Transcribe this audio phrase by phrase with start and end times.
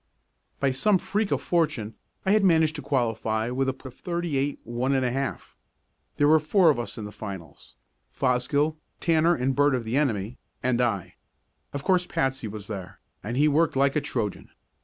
[0.59, 1.93] By some freak of fortune
[2.25, 5.55] I had managed to qualify with a put of thirty eight, one and a half.
[6.17, 7.75] There were four of us in the finals,
[8.11, 11.17] Fosgill, Tanner and Burt of the enemy, and I.
[11.71, 14.49] Of course Patsy was there, and he worked like a Trojan.